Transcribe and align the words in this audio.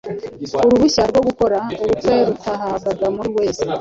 uruhushya 0.65 1.03
rwo 1.11 1.21
gukora 1.27 1.57
ubukwe 1.73 2.15
rutahabwaga 2.27 3.05
buri 3.15 3.29
wese. 3.37 3.65